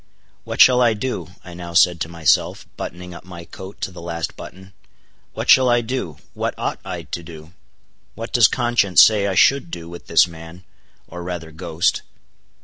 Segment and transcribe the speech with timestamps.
[0.45, 1.27] What shall I do?
[1.43, 4.73] I now said to myself, buttoning up my coat to the last button.
[5.35, 6.17] What shall I do?
[6.33, 7.53] what ought I to do?
[8.15, 10.63] what does conscience say I should do with this man,
[11.05, 12.01] or rather ghost.